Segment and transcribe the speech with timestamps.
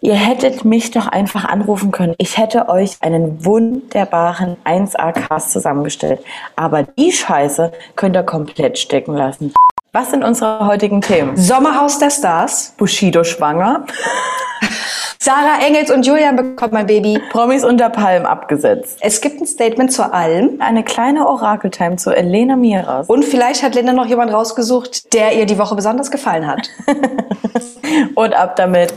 [0.00, 2.14] Ihr hättet mich doch einfach anrufen können.
[2.18, 6.20] Ich hätte euch einen wunderbaren 1A-Cast zusammengestellt.
[6.54, 9.52] Aber die Scheiße könnt ihr komplett stecken lassen.
[9.92, 11.36] Was sind unsere heutigen Themen?
[11.36, 12.74] Sommerhaus der Stars.
[12.76, 13.86] Bushido schwanger.
[15.20, 17.20] Sarah Engels und Julian bekommt mein Baby.
[17.30, 18.98] Promis unter Palm abgesetzt.
[19.00, 20.60] Es gibt ein Statement zur Alm.
[20.60, 23.08] Eine kleine Orakeltime zu Elena Miras.
[23.08, 26.70] Und vielleicht hat Linda noch jemand rausgesucht, der ihr die Woche besonders gefallen hat.
[28.14, 28.92] Und ab damit.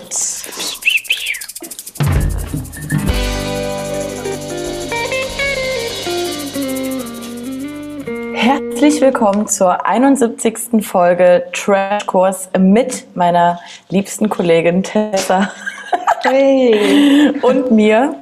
[8.82, 10.84] Herzlich willkommen zur 71.
[10.84, 13.60] Folge Trash Kurs mit meiner
[13.90, 15.52] liebsten Kollegin Tessa
[16.24, 17.32] Hey.
[17.44, 18.16] und mir.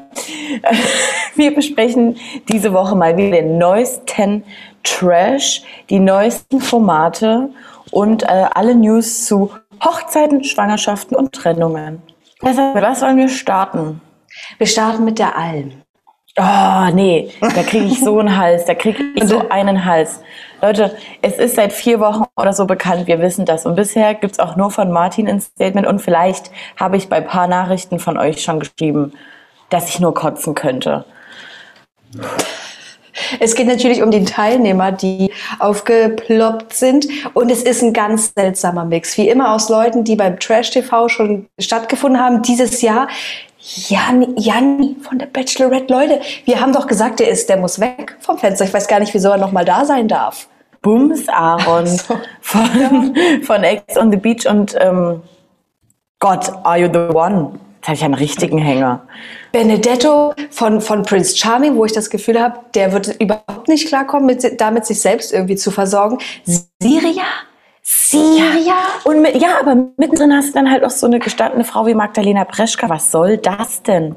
[1.38, 2.18] Wir besprechen
[2.50, 4.44] diese Woche mal wieder den neuesten
[4.84, 7.52] Trash, die neuesten Formate
[7.92, 9.52] und äh, alle News zu
[9.82, 12.02] Hochzeiten, Schwangerschaften und Trennungen.
[12.42, 14.02] Tessa, mit was wollen wir starten?
[14.58, 15.84] Wir starten mit der Alm.
[16.38, 20.22] Oh, nee, da kriege ich so einen Hals, da kriege ich so einen Hals.
[20.62, 23.66] Leute, es ist seit vier Wochen oder so bekannt, wir wissen das.
[23.66, 27.28] Und bisher gibt's auch nur von Martin ein Statement und vielleicht habe ich bei ein
[27.28, 29.14] paar Nachrichten von euch schon geschrieben,
[29.70, 31.06] dass ich nur kotzen könnte.
[33.40, 37.08] Es geht natürlich um die Teilnehmer, die aufgeploppt sind.
[37.34, 39.18] Und es ist ein ganz seltsamer Mix.
[39.18, 43.08] Wie immer aus Leuten, die beim Trash TV schon stattgefunden haben dieses Jahr.
[43.60, 45.94] Jan, Janni von der Bachelorette.
[45.94, 48.66] Leute, wir haben doch gesagt, der ist, der muss weg vom Fenster.
[48.66, 50.48] Ich weiß gar nicht, wieso er noch mal da sein darf.
[50.82, 51.88] Bums Aaron
[52.42, 55.22] von, von Ex on the Beach und ähm,
[56.20, 57.60] Gott, Are You the One?
[57.80, 59.08] Jetzt habe ich einen richtigen Hänger.
[59.54, 64.26] Benedetto von, von Prince Charming, wo ich das Gefühl habe, der wird überhaupt nicht klarkommen,
[64.26, 66.18] mit, damit sich selbst irgendwie zu versorgen.
[66.44, 67.24] Siria?
[67.82, 68.74] Siria?
[69.06, 71.94] Und mit, ja, aber mittendrin hast du dann halt auch so eine gestandene Frau wie
[71.94, 72.90] Magdalena Preschka.
[72.90, 74.16] Was soll das denn?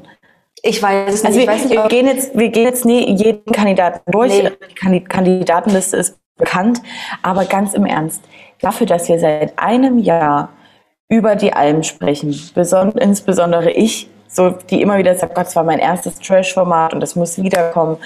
[0.61, 1.47] Ich weiß es nicht.
[1.47, 4.43] Also wir, nicht, wir gehen jetzt, wir gehen jetzt nie jeden Kandidaten durch.
[4.43, 4.51] Nee.
[4.69, 6.81] Die Kandi- Kandidatenliste ist bekannt.
[7.21, 8.21] Aber ganz im Ernst,
[8.59, 10.49] dafür, dass wir seit einem Jahr
[11.09, 15.63] über die Alm sprechen, beson insbesondere ich, so die immer wieder sagt, Gott, das war
[15.63, 17.97] mein erstes Trash-Format und das muss wiederkommen.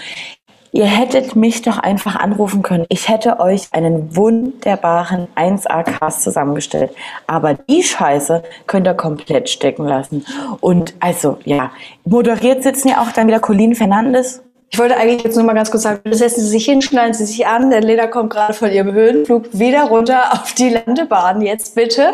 [0.74, 2.86] Ihr hättet mich doch einfach anrufen können.
[2.90, 6.92] Ich hätte euch einen wunderbaren 1A-Cast zusammengestellt.
[7.26, 10.26] Aber die Scheiße könnt ihr komplett stecken lassen.
[10.60, 11.72] Und also, ja,
[12.04, 14.44] moderiert sitzen ja auch dann wieder Colin Fernandes.
[14.70, 17.26] Ich wollte eigentlich jetzt nur mal ganz kurz sagen, setzen Sie sich hin, schneiden Sie
[17.26, 21.42] sich an, denn Lena kommt gerade von ihrem Höhenflug wieder runter auf die Landebahn.
[21.42, 22.14] Jetzt bitte.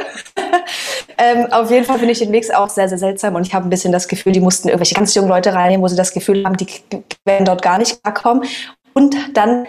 [1.18, 3.68] ähm, auf jeden Fall finde ich den Mix auch sehr, sehr seltsam und ich habe
[3.68, 6.46] ein bisschen das Gefühl, die mussten irgendwelche ganz jungen Leute reinnehmen, wo sie das Gefühl
[6.46, 6.68] haben, die
[7.25, 8.44] werden dort gar nicht klarkommen.
[8.94, 9.66] Und dann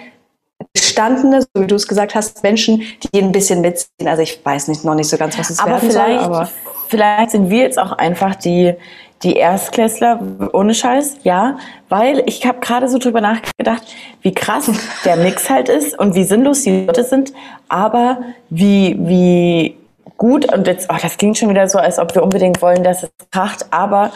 [0.74, 4.08] gestandene, so wie du es gesagt hast, Menschen, die ein bisschen mitziehen.
[4.08, 6.50] Also ich weiß nicht, noch nicht so ganz, was es Aber werden vielleicht, soll, aber
[6.88, 8.74] vielleicht sind wir jetzt auch einfach die,
[9.22, 10.20] die Erstklässler,
[10.52, 11.58] ohne Scheiß, ja,
[11.88, 13.82] weil ich habe gerade so drüber nachgedacht,
[14.20, 14.70] wie krass
[15.04, 17.32] der Mix halt ist und wie sinnlos die Leute sind,
[17.68, 18.18] aber
[18.50, 19.76] wie, wie
[20.24, 23.02] gut, und jetzt, oh, das klingt schon wieder so, als ob wir unbedingt wollen, dass
[23.02, 24.10] es kracht, aber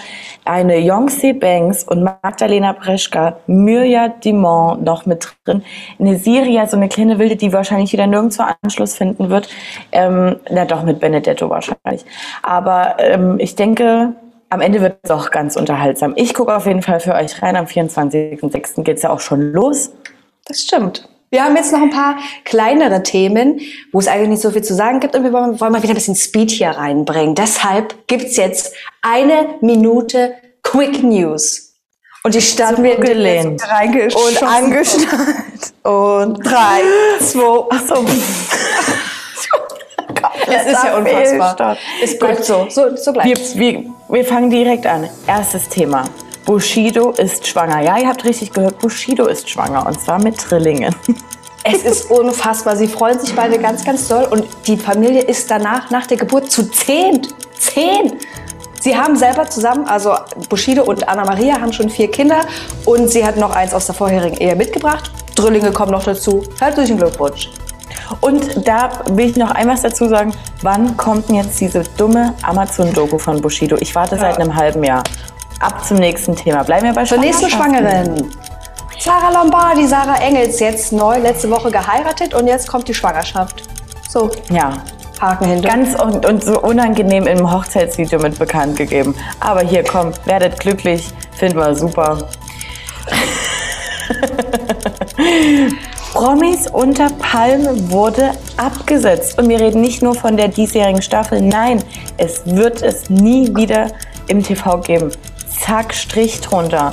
[0.46, 5.62] eine Yongse Banks und Magdalena Preschka, Mirja Dimon noch mit drin,
[5.98, 9.50] eine Siria, so eine kleine Wilde, die wahrscheinlich wieder nirgendwo Anschluss finden wird,
[9.92, 12.06] ähm, na doch, mit Benedetto wahrscheinlich.
[12.42, 14.14] Aber ähm, ich denke,
[14.48, 16.14] am Ende wird es auch ganz unterhaltsam.
[16.16, 17.54] Ich gucke auf jeden Fall für euch rein.
[17.54, 18.82] Am 24.06.
[18.82, 19.92] geht's ja auch schon los.
[20.46, 21.06] Das stimmt.
[21.31, 23.61] Wir haben jetzt noch ein paar kleinere Themen,
[23.93, 25.93] wo es eigentlich nicht so viel zu sagen gibt und wir wollen, wollen mal wieder
[25.93, 27.34] ein bisschen Speed hier reinbringen.
[27.34, 31.75] Deshalb gibt's jetzt eine Minute Quick News.
[32.25, 33.62] Und die starten wir Zurückgelehnt.
[33.62, 35.72] und angeschnallt.
[35.83, 36.83] Und drei,
[37.21, 38.05] zwei, Ach so.
[40.47, 41.77] es ist ja unfassbar.
[42.03, 45.09] Es bleibt so, so, so Wir, bleibt wir, wir fangen direkt an.
[45.27, 46.05] Erstes Thema.
[46.48, 47.82] Bushido ist schwanger.
[47.82, 50.94] Ja, ihr habt richtig gehört, Bushido ist schwanger und zwar mit Trillingen.
[51.64, 52.76] Es ist unfassbar.
[52.76, 54.26] Sie freuen sich beide ganz, ganz doll.
[54.31, 57.20] Und die Familie ist danach, nach der Geburt, zu zehn.
[57.58, 58.14] Zehn!
[58.81, 60.14] Sie haben selber zusammen, also
[60.49, 62.40] Bushido und Anna Maria haben schon vier Kinder.
[62.87, 65.11] Und sie hat noch eins aus der vorherigen Ehe mitgebracht.
[65.34, 66.43] Drillinge kommen noch dazu.
[66.58, 67.50] Herzlichen Glückwunsch.
[68.23, 70.32] Und da will ich noch ein was dazu sagen.
[70.62, 73.76] Wann kommt denn jetzt diese dumme Amazon-Doku von Bushido?
[73.81, 75.02] Ich warte seit einem halben Jahr.
[75.60, 76.62] Ab zum nächsten Thema.
[76.62, 77.50] Bleiben wir bei Zur nächsten.
[77.50, 78.31] Schwangeren.
[78.99, 83.62] Sarah Lombardi, Sarah Engels, jetzt neu, letzte Woche geheiratet und jetzt kommt die Schwangerschaft.
[84.08, 84.72] So, Ja,
[85.20, 85.69] Haken hinter.
[85.69, 89.14] ganz und, und so unangenehm im Hochzeitsvideo mit bekannt gegeben.
[89.40, 92.19] Aber hier, komm, werdet glücklich, finden wir super.
[96.12, 99.38] Promis unter Palmen wurde abgesetzt.
[99.38, 101.40] Und wir reden nicht nur von der diesjährigen Staffel.
[101.40, 101.82] Nein,
[102.16, 103.93] es wird es nie wieder
[104.26, 105.12] im TV geben.
[105.64, 106.93] Zack, Strich drunter.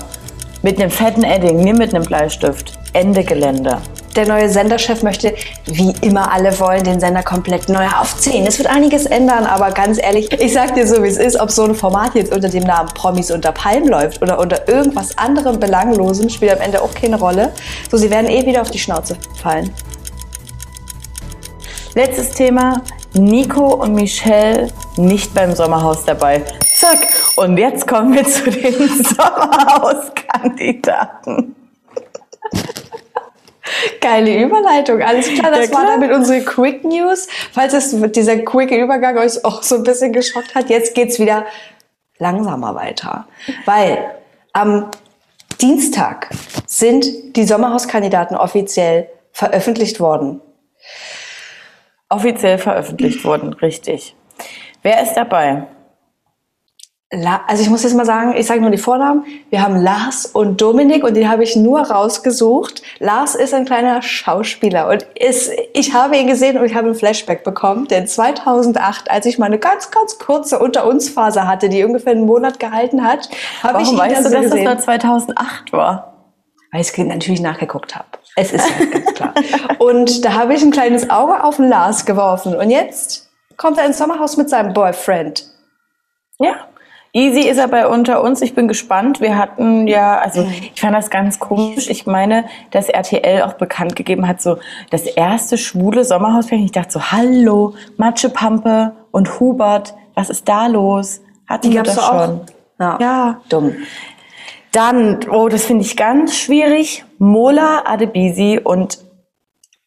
[0.61, 2.73] Mit einem fetten Edding, nie mit einem Bleistift.
[2.93, 3.77] Ende Gelände.
[4.15, 5.35] Der neue Senderchef möchte,
[5.65, 8.47] wie immer alle wollen, den Sender komplett neu aufziehen.
[8.47, 11.51] Es wird einiges ändern, aber ganz ehrlich, ich sag dir so, wie es ist, ob
[11.51, 15.59] so ein Format jetzt unter dem Namen Promis unter Palmen läuft oder unter irgendwas anderem
[15.59, 17.51] Belanglosem, spielt am Ende auch keine Rolle.
[17.91, 19.73] So, sie werden eh wieder auf die Schnauze fallen.
[21.93, 22.81] Letztes Thema.
[23.13, 26.41] Nico und Michelle nicht beim Sommerhaus dabei.
[26.77, 27.24] Zack.
[27.35, 31.55] Und jetzt kommen wir zu den Sommerhauskandidaten.
[33.99, 35.51] Geile Überleitung, alles klar.
[35.51, 35.83] Das Ja, klar.
[35.83, 37.27] war damit unsere Quick News.
[37.51, 41.45] Falls es dieser quicke Übergang euch auch so ein bisschen geschockt hat, jetzt geht's wieder
[42.19, 43.27] langsamer weiter.
[43.65, 44.15] Weil
[44.53, 44.91] am
[45.59, 46.29] Dienstag
[46.67, 50.41] sind die Sommerhauskandidaten offiziell veröffentlicht worden.
[52.07, 54.15] Offiziell veröffentlicht worden, richtig.
[54.83, 55.65] Wer ist dabei?
[57.11, 59.25] Also ich muss jetzt mal sagen, ich sage nur die Vornamen.
[59.51, 62.81] Wir haben Lars und Dominik und den habe ich nur rausgesucht.
[62.99, 66.95] Lars ist ein kleiner Schauspieler und ist, ich habe ihn gesehen und ich habe ein
[66.95, 71.69] Flashback bekommen, denn 2008, als ich mal eine ganz, ganz kurze Unter uns Phase hatte,
[71.69, 73.29] die ungefähr einen Monat gehalten hat,
[73.61, 74.63] habe ich ihn weißt du, dass das gesehen.
[74.63, 76.31] nur 2008 war?
[76.71, 78.07] Weil ich es natürlich nachgeguckt habe.
[78.35, 79.33] Es ist halt ganz klar.
[79.77, 83.99] Und da habe ich ein kleines Auge auf Lars geworfen und jetzt kommt er ins
[83.99, 85.45] Sommerhaus mit seinem Boyfriend.
[86.39, 86.67] Ja.
[87.15, 88.41] Easy ist er bei unter uns.
[88.41, 89.21] Ich bin gespannt.
[89.21, 91.89] Wir hatten ja, also ich fand das ganz komisch.
[91.89, 94.57] Ich meine, dass RTL auch bekannt gegeben hat, so
[94.91, 96.65] das erste schwule Sommerhauspärchen.
[96.65, 101.21] Ich dachte so, hallo, Matschepampe und Hubert, was ist da los?
[101.47, 102.41] Hatten Die wir das schon.
[102.81, 102.97] Ja.
[102.99, 103.41] Ja.
[103.47, 103.75] Dumm.
[104.73, 107.05] Dann, oh, das finde ich ganz schwierig.
[107.17, 109.04] Mola Adebisi und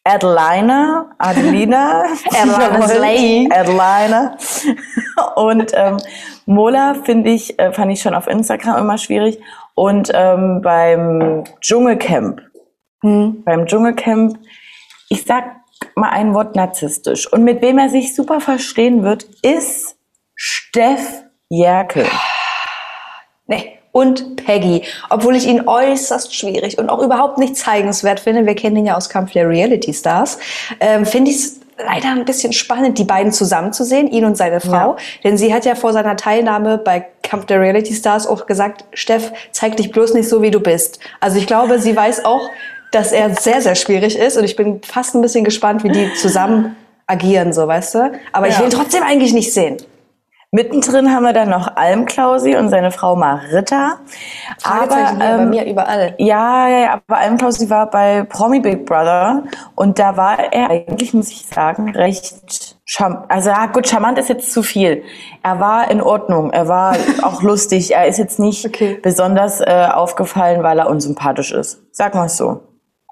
[0.03, 2.03] Adelina, Adelina,
[2.33, 3.55] Adelina.
[3.55, 4.37] Adelina.
[5.35, 5.97] Und ähm,
[6.45, 9.39] Mola finde ich, äh, fand ich schon auf Instagram immer schwierig.
[9.75, 12.41] Und ähm, beim Dschungelcamp,
[13.01, 13.43] Hm.
[13.45, 14.37] beim Dschungelcamp,
[15.09, 15.45] ich sag
[15.95, 17.31] mal ein Wort narzisstisch.
[17.31, 19.95] Und mit wem er sich super verstehen wird, ist
[20.35, 22.07] Steff Jerkel.
[23.91, 28.75] Und Peggy, obwohl ich ihn äußerst schwierig und auch überhaupt nicht zeigenswert finde, wir kennen
[28.77, 30.37] ihn ja aus Kampf der Reality Stars,
[30.79, 34.69] ähm, finde ich es leider ein bisschen spannend, die beiden zusammenzusehen, ihn und seine Frau.
[34.71, 34.95] Ja.
[35.23, 39.31] Denn sie hat ja vor seiner Teilnahme bei Kampf der Reality Stars auch gesagt, Steff,
[39.51, 40.99] zeig dich bloß nicht so, wie du bist.
[41.19, 42.49] Also ich glaube, sie weiß auch,
[42.91, 46.13] dass er sehr, sehr schwierig ist und ich bin fast ein bisschen gespannt, wie die
[46.15, 46.75] zusammen
[47.07, 48.11] agieren, so weißt du.
[48.33, 48.59] Aber ich Ja.
[48.59, 49.77] will ihn trotzdem eigentlich nicht sehen.
[50.51, 53.99] Mittendrin haben wir dann noch Almklausi und seine Frau Marita.
[54.57, 56.15] Fragezeichen hier bei ähm, mir überall.
[56.17, 59.43] Ja, ja, ja, aber Almklausi war bei Promi Big Brother
[59.75, 63.29] und da war er eigentlich, muss ich sagen, recht charmant.
[63.29, 65.03] Also ja, gut, charmant ist jetzt zu viel.
[65.43, 67.93] Er war in Ordnung, er war auch lustig.
[67.93, 68.97] Er ist jetzt nicht Okay.
[69.03, 71.79] besonders äh, aufgefallen, weil er unsympathisch ist.
[71.91, 72.68] Sag mal so.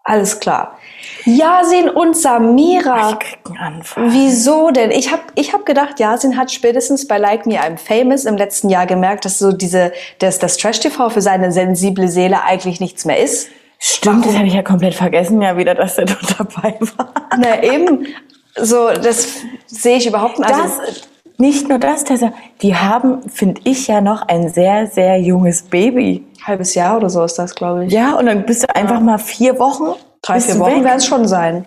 [0.07, 0.77] Alles klar.
[1.25, 3.09] Yasin und Samira.
[3.12, 4.06] Ich krieg einen Anfall.
[4.09, 4.89] Wieso denn?
[4.89, 8.69] Ich habe ich hab gedacht, Yasin hat spätestens bei Like Me I'm Famous im letzten
[8.69, 13.19] Jahr gemerkt, dass so diese, dass das Trash-TV für seine sensible Seele eigentlich nichts mehr
[13.19, 13.50] ist.
[13.80, 17.13] Stimmt, das habe ich ja komplett vergessen, ja wieder, dass er dort dabei war.
[17.38, 18.07] Na eben,
[18.56, 19.27] so, das
[19.65, 20.50] sehe ich überhaupt nicht.
[20.50, 21.01] Also, Das,
[21.38, 22.31] nicht nur das, Tessa,
[22.62, 26.25] die haben, finde ich, ja noch ein sehr, sehr junges Baby.
[26.45, 27.94] Halbes Jahr oder so ist das, glaube ich.
[27.94, 29.95] Ja, und dann bist du einfach mal vier Wochen.
[30.21, 31.65] Drei, vier Wochen werden es schon sein.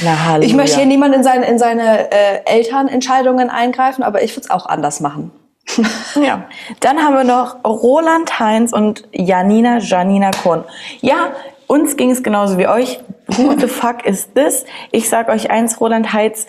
[0.00, 0.46] Na, Halleluja.
[0.46, 4.50] Ich möchte hier niemand in seine, in seine äh, Elternentscheidungen eingreifen, aber ich würde es
[4.50, 5.32] auch anders machen.
[6.14, 6.44] Ja.
[6.80, 10.64] Dann haben wir noch Roland Heinz und Janina Janina Korn.
[11.00, 11.32] Ja,
[11.66, 12.98] uns ging es genauso wie euch.
[13.28, 14.64] Who the fuck is this?
[14.90, 16.46] Ich sag euch eins, Roland Heinz.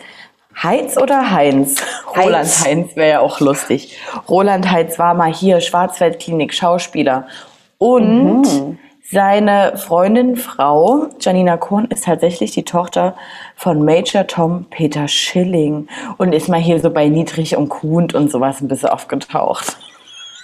[0.61, 1.81] Heinz oder Heinz?
[2.15, 2.25] Heinz.
[2.25, 3.99] Roland Heinz wäre ja auch lustig.
[4.27, 7.27] Roland Heinz war mal hier, Schwarzwaldklinik, Schauspieler.
[7.79, 8.77] Und
[9.09, 13.15] seine Freundin, Frau, Janina Korn, ist tatsächlich die Tochter
[13.55, 18.29] von Major Tom Peter Schilling und ist mal hier so bei Niedrig und Kuhn und
[18.29, 19.77] sowas ein bisschen aufgetaucht.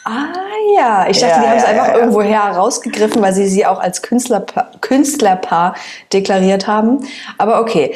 [0.05, 0.27] Ah
[0.75, 1.99] ja, ich dachte, Ja, die haben es ja, einfach ja, ja.
[1.99, 5.75] irgendwo herausgegriffen, weil sie sie auch als Künstlerpa Künstlerpaar
[6.13, 7.05] deklariert haben.
[7.37, 7.93] Aber okay.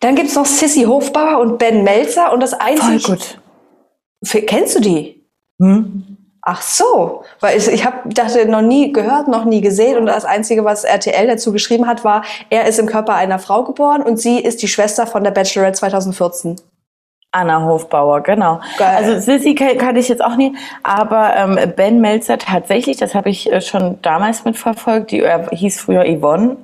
[0.00, 3.12] Dann gibt's noch Sissy Hofbauer und Ben Melzer und das Voll einzige...
[3.16, 3.40] gut.
[4.22, 5.26] F- Kennst du die?
[5.58, 6.16] Hm?
[6.50, 10.24] Ach so, weil ich, ich habe dachte noch nie gehört, noch nie gesehen und das
[10.24, 14.18] einzige, was RTL dazu geschrieben hat, war, er ist im Körper einer Frau geboren und
[14.18, 16.56] sie ist die Schwester von der Bachelorette 2014.
[17.32, 18.62] Anna Hofbauer, genau.
[18.78, 18.96] Geil.
[18.96, 23.28] Also Sissy kann, kannte ich jetzt auch nie, aber ähm, Ben Melzer tatsächlich, das habe
[23.28, 26.56] ich äh, schon damals mitverfolgt, die er hieß früher Yvonne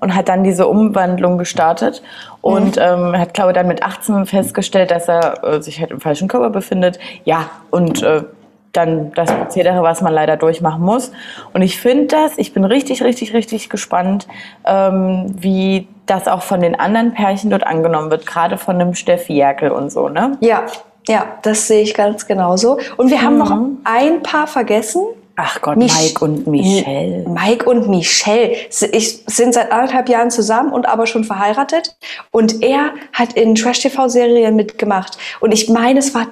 [0.00, 2.02] und hat dann diese Umwandlung gestartet
[2.42, 6.00] und ähm, hat, glaube ich, dann mit 18 festgestellt, dass er äh, sich halt im
[6.02, 6.98] falschen Körper befindet.
[7.24, 8.22] Ja, und äh,
[8.72, 11.12] dann das Prozedere, was man leider durchmachen muss.
[11.52, 14.28] Und ich finde das, ich bin richtig, richtig, richtig gespannt,
[14.64, 19.34] ähm, wie das auch von den anderen Pärchen dort angenommen wird, gerade von dem Steffi
[19.34, 20.36] Jerkel und so, ne?
[20.40, 20.64] Ja,
[21.08, 22.78] ja, das sehe ich ganz genauso.
[22.96, 23.52] Und wir haben noch
[23.84, 25.02] ein Paar vergessen.
[25.36, 27.24] Ach Gott, Mich- Mike und Michelle.
[27.26, 28.52] Mike und Michelle
[28.92, 31.96] ich, sind seit anderthalb Jahren zusammen und aber schon verheiratet.
[32.30, 35.16] Und er hat in Trash-TV-Serien mitgemacht.
[35.40, 36.26] Und ich meine, es war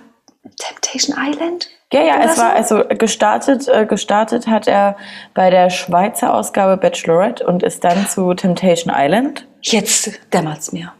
[0.98, 1.68] Temptation Island?
[1.92, 2.76] Ja, ja, es war so?
[2.76, 4.96] also gestartet, äh, gestartet hat er
[5.34, 9.46] bei der Schweizer Ausgabe Bachelorette und ist dann zu Temptation Island.
[9.62, 10.92] Jetzt dämmert's mir.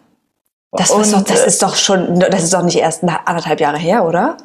[0.72, 3.78] Das, Und, doch, das äh, ist doch schon, das ist doch nicht erst anderthalb Jahre
[3.78, 4.36] her, oder?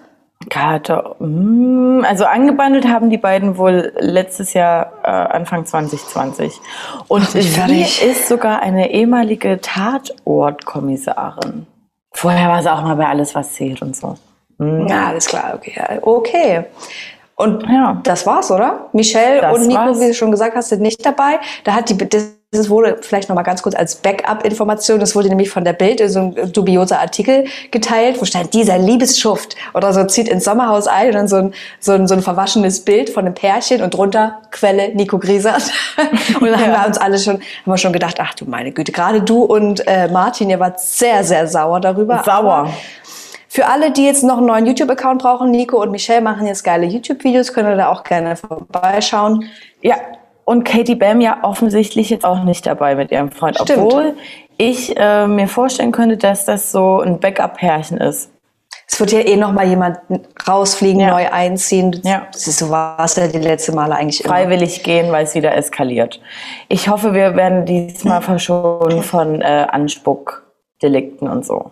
[0.50, 6.60] Karte, mm, also angebandelt haben die beiden wohl letztes Jahr äh, Anfang 2020.
[7.07, 11.65] Und Ach, sie ist sogar eine ehemalige Tatortkommissarin.
[12.13, 14.17] Vorher war sie auch mal bei Alles, was zählt und so.
[14.57, 14.88] Mm.
[14.88, 15.74] Ja, alles klar, okay.
[15.75, 16.63] ja, Okay.
[17.36, 18.00] Und Ja.
[18.03, 18.89] das war's, oder?
[18.93, 20.00] Michelle Das und Nico, war's.
[20.00, 21.39] wie du schon gesagt hast, sind nicht dabei.
[21.63, 21.98] Da hat die,
[22.51, 26.00] das wurde vielleicht noch mal ganz kurz als Backup-Information, das wurde nämlich von der Bild
[26.00, 30.86] in so ein dubioser Artikel geteilt, wo stand, dieser Liebesschuft oder so zieht ins Sommerhaus
[30.88, 33.95] ein und dann so ein, so ein, so ein verwaschenes Bild von einem Pärchen und
[33.95, 35.63] drunter Quelle Nico Griesert.
[36.39, 38.91] und dann haben wir uns alle schon, haben wir schon gedacht, ach du meine Güte,
[38.91, 42.22] gerade du und äh, Martin, ihr wart sehr, sehr sauer darüber.
[42.24, 42.53] Sauer.
[42.53, 42.74] Aber
[43.53, 46.88] für alle, die jetzt noch einen neuen YouTube-Account brauchen, Nico und Michelle machen jetzt geile
[46.88, 49.45] YouTube-Videos, könnt ihr da auch gerne vorbeischauen.
[49.83, 49.95] Ja,
[50.43, 53.77] und Katie Bam ja offensichtlich jetzt auch nicht dabei mit ihrem Freund, Stimmt.
[53.77, 54.17] obwohl
[54.57, 58.31] ich äh, mir vorstellen könnte, dass das so ein Backup-Pärchen ist.
[58.88, 60.00] Es wird ja eh noch mal jemand
[60.48, 61.12] rausfliegen, Ja.
[61.12, 62.01] neu einziehen.
[62.03, 62.24] Ja.
[62.31, 64.33] Das ist so was ja die letzte Male eigentlich immer.
[64.33, 66.19] Freiwillig gehen, weil es wieder eskaliert.
[66.69, 71.69] Ich hoffe, wir werden diesmal verschont von äh, Anspuckdelikten und so.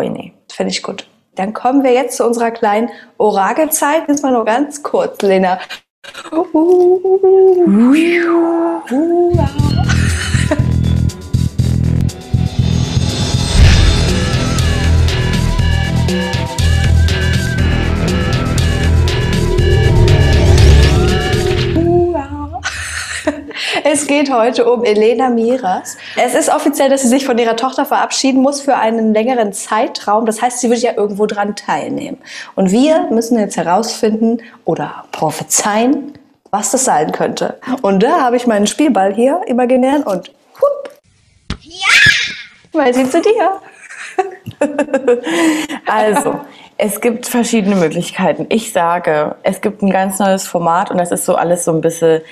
[0.00, 0.34] Ich nicht.
[0.50, 1.06] Finde ich gut.
[1.34, 4.08] Dann kommen wir jetzt zu unserer kleinen Orakelzeit.
[4.08, 5.58] Jetzt mal nur ganz kurz, Lena.
[23.92, 25.98] Es geht heute um Elena Miras.
[26.16, 30.24] Es ist offiziell, dass sie sich von ihrer Tochter verabschieden muss für einen längeren Zeitraum.
[30.24, 32.16] Das heißt, sie wird ja irgendwo dran teilnehmen.
[32.54, 36.14] Und wir müssen jetzt herausfinden oder prophezeien,
[36.50, 37.58] was das sein könnte.
[37.82, 40.90] Und da habe ich meinen Spielball hier imaginär und hup.
[41.60, 41.86] Ja!
[42.72, 43.60] Weil sie zu dir.
[45.86, 46.40] Also,
[46.78, 48.46] es gibt verschiedene Möglichkeiten.
[48.48, 51.80] Ich sage, es gibt ein ganz neues Format und das ist so alles so ein
[51.80, 52.22] bisschen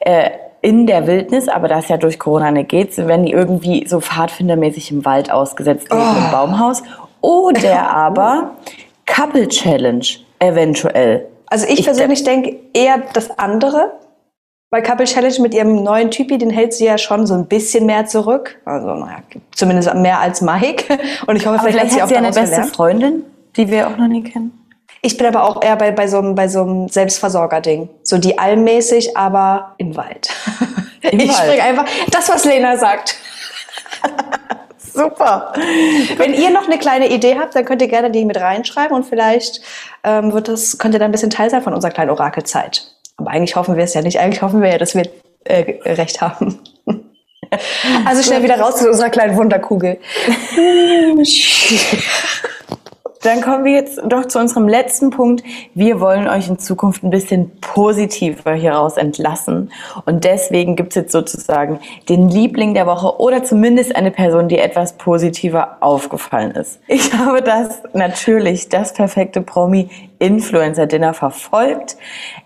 [0.00, 0.30] äh,
[0.62, 4.00] in der Wildnis, aber da es ja durch Corona nicht geht, werden die irgendwie so
[4.00, 6.24] pfadfindermäßig im Wald ausgesetzt neben Oh.
[6.26, 6.82] im Baumhaus.
[7.20, 8.52] Oder aber
[9.06, 10.04] Couple Challenge
[10.38, 11.26] eventuell.
[11.48, 13.92] Also ich, Ich persönlich denke eher das andere.
[14.72, 17.86] Weil Couple Challenge mit ihrem neuen Typi, den hält sie ja schon so ein bisschen
[17.86, 18.58] mehr zurück.
[18.64, 19.18] Also, naja,
[19.54, 20.98] zumindest mehr als Mike.
[21.28, 22.74] Und ich hoffe, Aber vielleicht, hat sie auch sie eine beste gelernt.
[22.74, 23.22] Freundin,
[23.56, 24.65] die wir auch noch nie kennen.
[25.06, 27.88] Ich bin aber auch eher bei, bei so einem, bei so einem Selbstversorger-Ding.
[28.02, 30.30] So die allmäßig, aber im Wald.
[31.00, 33.14] Im ich springe einfach das, was Lena sagt.
[34.78, 35.52] Super.
[36.16, 39.06] Wenn ihr noch eine kleine Idee habt, dann könnt ihr gerne die mit reinschreiben und
[39.06, 39.60] vielleicht
[40.02, 42.90] ähm, wird das, könnt ihr dann ein bisschen Teil sein von unserer kleinen Orakelzeit.
[43.16, 44.18] Aber eigentlich hoffen wir es ja nicht.
[44.18, 45.08] Eigentlich hoffen wir ja, dass wir
[45.44, 46.58] äh, recht haben.
[48.04, 49.98] Also schnell wieder raus zu unserer kleinen Wunderkugel.
[53.26, 55.42] Dann kommen wir jetzt doch zu unserem letzten Punkt.
[55.74, 59.72] Wir wollen euch in Zukunft ein bisschen positiver hieraus entlassen.
[60.04, 64.60] Und deswegen gibt es jetzt sozusagen den Liebling der Woche oder zumindest eine Person, die
[64.60, 66.78] etwas positiver aufgefallen ist.
[66.86, 71.96] Ich habe das natürlich, das perfekte Promi-Influencer-Dinner verfolgt.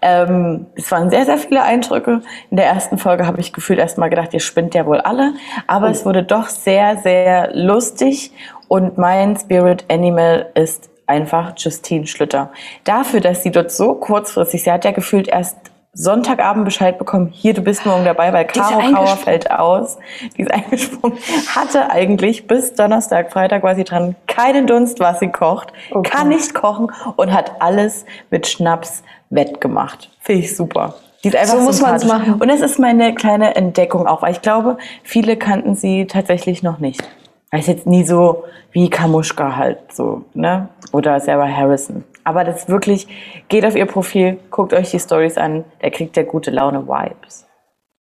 [0.00, 2.22] Ähm, es waren sehr, sehr viele Eindrücke.
[2.50, 5.34] In der ersten Folge habe ich gefühlt erst mal gedacht, ihr spinnt ja wohl alle.
[5.66, 8.32] Aber es wurde doch sehr, sehr lustig.
[8.70, 12.52] Und mein Spirit Animal ist einfach Justine Schlüter.
[12.84, 15.56] Dafür, dass sie dort so kurzfristig, sie hat ja gefühlt erst
[15.92, 19.98] Sonntagabend Bescheid bekommen, hier, du bist morgen dabei, weil Caro Kauer fällt aus.
[20.36, 21.18] Die ist eingesprungen.
[21.52, 26.28] Hatte eigentlich bis Donnerstag, Freitag war sie dran, keinen Dunst, was sie kocht, Oh kann
[26.28, 30.10] nicht kochen und hat alles mit Schnaps wettgemacht.
[30.20, 30.94] Finde ich super.
[31.24, 32.28] Die ist einfach So muss man's sympathisch.
[32.28, 32.40] machen.
[32.40, 36.78] Und das ist meine kleine Entdeckung auch, weil ich glaube, viele kannten sie tatsächlich noch
[36.78, 37.02] nicht.
[37.50, 40.68] Weil es jetzt nie so wie Kamuschka halt so, ne?
[40.92, 42.04] Oder Sarah Harrison.
[42.24, 43.08] Aber das wirklich,
[43.48, 47.46] geht auf ihr Profil, guckt euch die Stories an, da kriegt der gute Laune Vibes.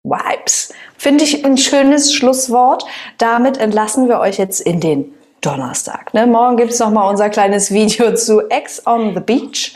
[0.04, 0.74] Vibes.
[0.98, 2.86] Finde ich ein schönes Schlusswort.
[3.18, 6.14] Damit entlassen wir euch jetzt in den Donnerstag.
[6.14, 6.28] Ne?
[6.28, 9.74] Morgen gibt es noch mal unser kleines Video zu Ex on the Beach.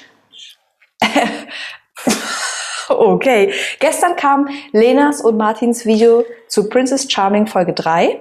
[2.90, 3.54] okay.
[3.80, 8.20] Gestern kam Lenas und Martins Video zu Princess Charming Folge 3.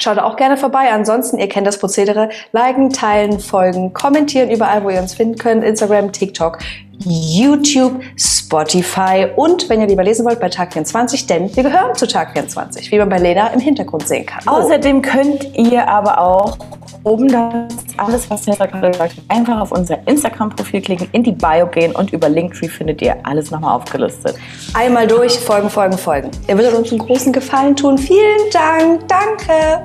[0.00, 0.90] Schaut auch gerne vorbei.
[0.90, 2.28] Ansonsten, ihr kennt das Prozedere.
[2.50, 5.62] Liken, teilen, folgen, kommentieren überall, wo ihr uns finden könnt.
[5.62, 6.58] Instagram, TikTok,
[7.04, 12.08] YouTube, Spotify und, wenn ihr lieber lesen wollt, bei Tag 24, denn wir gehören zu
[12.08, 14.48] Tag 24, wie man bei Lena im Hintergrund sehen kann.
[14.48, 16.58] Außerdem könnt ihr aber auch
[17.04, 21.32] oben das alles, was Tessa gerade gesagt hat, einfach auf unser Instagram-Profil klicken, in die
[21.32, 24.36] Bio gehen und über Linktree findet ihr alles nochmal aufgelistet.
[24.74, 26.30] Einmal durch, folgen, folgen, folgen.
[26.48, 27.96] Ihr würdet uns einen großen Gefallen tun.
[27.98, 29.82] Vielen Dank, danke.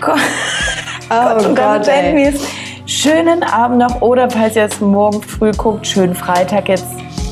[0.00, 0.18] Gott,
[1.10, 2.14] Oh und Gott, ey.
[2.16, 2.40] wir es.
[2.86, 6.86] Schönen Abend noch oder falls ihr es morgen früh guckt, schönen Freitag jetzt.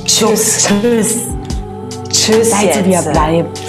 [0.04, 0.66] Tschüss.
[0.68, 1.22] Tschüss.
[2.10, 3.12] Tschüss Seid so, wie ihr jetzt.
[3.12, 3.60] bleibt.